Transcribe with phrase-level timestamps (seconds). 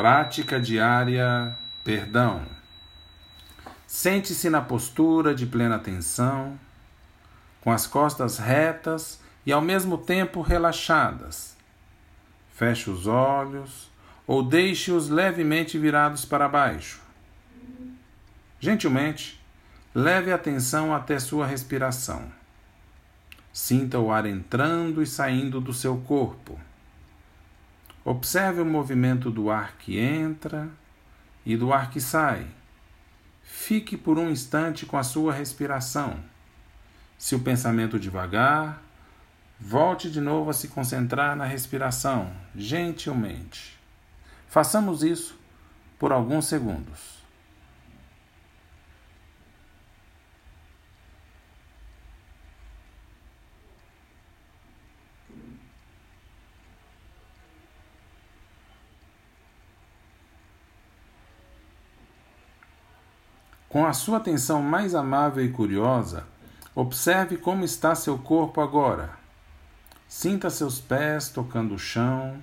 [0.00, 2.46] Prática diária, perdão.
[3.86, 6.58] Sente-se na postura de plena atenção,
[7.60, 11.54] com as costas retas e ao mesmo tempo relaxadas.
[12.54, 13.90] Feche os olhos
[14.26, 17.02] ou deixe-os levemente virados para baixo.
[18.58, 19.38] Gentilmente,
[19.94, 22.24] leve a atenção até sua respiração.
[23.52, 26.58] Sinta o ar entrando e saindo do seu corpo.
[28.10, 30.68] Observe o movimento do ar que entra
[31.46, 32.44] e do ar que sai.
[33.40, 36.18] Fique por um instante com a sua respiração.
[37.16, 38.82] Se o pensamento devagar,
[39.60, 43.78] volte de novo a se concentrar na respiração, gentilmente.
[44.48, 45.38] Façamos isso
[45.96, 47.19] por alguns segundos.
[63.70, 66.26] Com a sua atenção mais amável e curiosa,
[66.74, 69.10] observe como está seu corpo agora.
[70.08, 72.42] Sinta seus pés tocando o chão,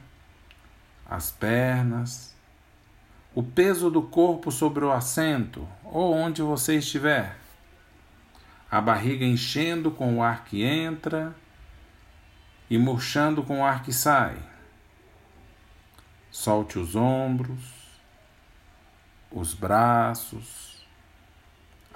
[1.06, 2.34] as pernas,
[3.36, 7.38] o peso do corpo sobre o assento ou onde você estiver,
[8.72, 11.36] a barriga enchendo com o ar que entra
[12.69, 14.38] e murchando com o ar que sai.
[16.31, 18.00] Solte os ombros,
[19.30, 20.77] os braços,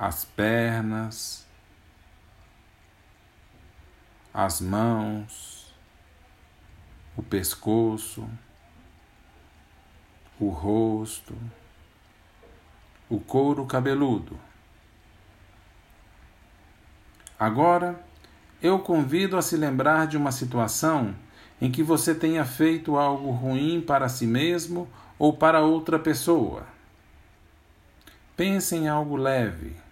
[0.02, 1.46] as pernas,
[4.34, 5.72] as mãos,
[7.16, 8.28] o pescoço,
[10.40, 11.38] o rosto,
[13.08, 14.40] o couro cabeludo.
[17.38, 18.04] Agora,
[18.60, 21.14] eu convido a se lembrar de uma situação
[21.62, 26.66] em que você tenha feito algo ruim para si mesmo ou para outra pessoa.
[28.36, 29.91] Pense em algo leve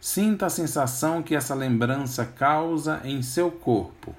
[0.00, 4.14] Sinta a sensação que essa lembrança causa em seu corpo.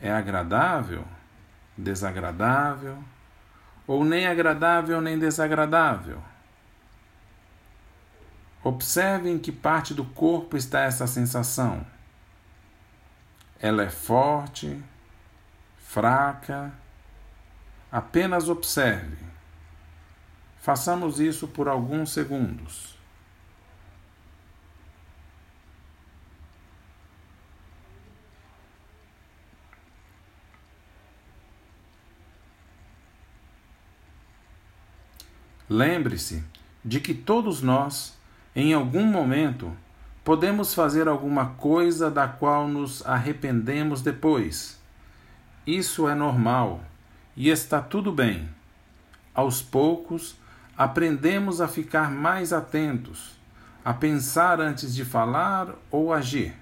[0.00, 1.04] É agradável?
[1.76, 3.02] Desagradável?
[3.86, 6.22] Ou nem agradável nem desagradável?
[8.62, 11.84] Observe em que parte do corpo está essa sensação.
[13.58, 14.82] Ela é forte,
[15.78, 16.72] fraca.
[17.90, 19.18] Apenas observe.
[20.60, 22.99] Façamos isso por alguns segundos.
[35.72, 36.42] Lembre-se
[36.84, 38.18] de que todos nós,
[38.56, 39.72] em algum momento,
[40.24, 44.80] podemos fazer alguma coisa da qual nos arrependemos depois.
[45.64, 46.82] Isso é normal
[47.36, 48.48] e está tudo bem.
[49.32, 50.34] Aos poucos,
[50.76, 53.38] aprendemos a ficar mais atentos,
[53.84, 56.52] a pensar antes de falar ou agir,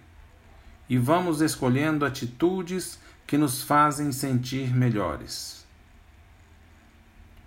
[0.86, 5.66] e vamos escolhendo atitudes que nos fazem sentir melhores.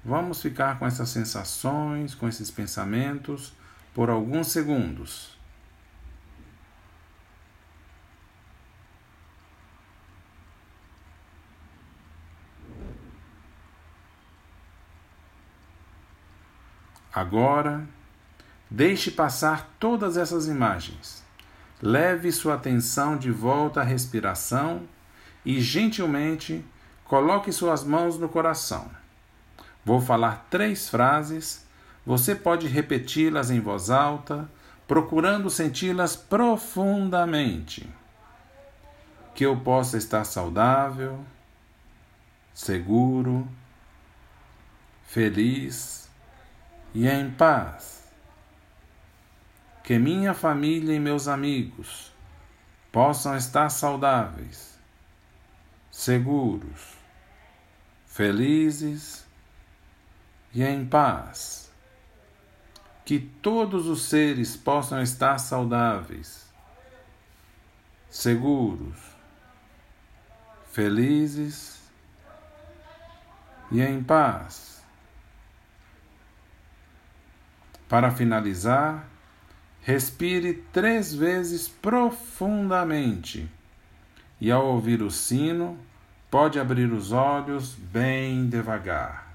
[0.04, 3.54] Vamos ficar com essas sensações, com esses pensamentos
[3.94, 5.40] por alguns segundos.
[17.14, 17.86] Agora,
[18.70, 21.22] deixe passar todas essas imagens.
[21.82, 24.88] Leve sua atenção de volta à respiração
[25.46, 26.64] e, gentilmente,
[27.04, 28.90] coloque suas mãos no coração.
[29.84, 31.66] Vou falar três frases,
[32.06, 34.50] você pode repeti-las em voz alta,
[34.88, 37.90] procurando senti-las profundamente.
[39.34, 41.24] Que eu possa estar saudável,
[42.54, 43.48] seguro,
[45.08, 46.10] feliz
[46.94, 48.04] e em paz.
[49.84, 52.12] Que minha família e meus amigos
[52.92, 54.78] possam estar saudáveis,
[55.90, 56.94] seguros,
[58.06, 59.26] felizes
[60.54, 61.72] e em paz.
[63.06, 66.50] Que todos os seres possam estar saudáveis,
[68.10, 68.98] seguros,
[70.72, 71.82] felizes
[73.72, 74.84] e em paz.
[77.90, 79.06] Para finalizar,
[79.82, 83.50] respire três vezes profundamente
[84.40, 85.78] e, ao ouvir o sino,
[86.30, 89.31] pode abrir os olhos bem devagar.